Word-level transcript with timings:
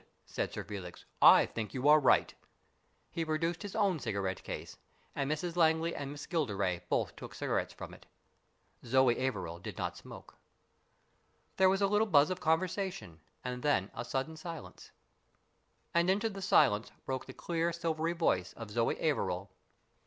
said 0.25 0.51
Sir 0.51 0.63
Felix, 0.63 1.05
"I 1.21 1.45
think 1.45 1.75
you 1.75 1.87
are 1.87 1.99
right." 1.99 2.33
He 3.11 3.23
produced 3.23 3.61
his 3.61 3.75
own 3.75 3.99
cigarette 3.99 4.41
case, 4.41 4.79
and 5.15 5.29
BURDON'S 5.29 5.41
TOMB 5.41 5.45
83 5.45 5.49
Mrs 5.51 5.55
Langley 5.57 5.95
and 5.95 6.11
Miss 6.11 6.25
Gilderay 6.25 6.81
both 6.89 7.15
took 7.15 7.35
cigar 7.35 7.59
ettes 7.61 7.71
from 7.75 7.93
it. 7.93 8.07
Zoe 8.83 9.13
Averil 9.23 9.59
did 9.59 9.77
not 9.77 9.95
smoke. 9.95 10.37
There 11.57 11.69
was 11.69 11.83
a 11.83 11.87
little 11.87 12.07
buzz 12.07 12.31
of 12.31 12.39
conversation, 12.41 13.19
and 13.43 13.61
then 13.61 13.91
a 13.93 14.03
sudden 14.03 14.37
silence. 14.37 14.89
And 15.93 16.09
into 16.09 16.29
the 16.31 16.41
silence 16.41 16.91
broke 17.05 17.27
the 17.27 17.33
clear, 17.33 17.71
silvery 17.71 18.13
voice 18.13 18.53
of 18.53 18.71
Zoe 18.71 18.95
Averil. 18.97 19.51